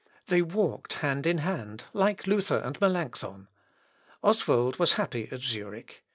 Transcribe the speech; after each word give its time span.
They 0.29 0.41
walked 0.41 0.93
hand 0.93 1.27
in 1.27 1.37
hand, 1.37 1.83
like 1.93 2.25
Luther 2.25 2.57
and 2.57 2.81
Melancthon. 2.81 3.49
Oswald 4.23 4.79
was 4.79 4.93
happy 4.93 5.29
at 5.31 5.41
Zurich. 5.41 6.03